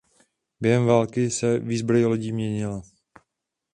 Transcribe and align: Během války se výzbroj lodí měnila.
Během 0.61 0.85
války 0.85 1.29
se 1.29 1.59
výzbroj 1.59 2.05
lodí 2.05 2.31
měnila. 2.31 2.81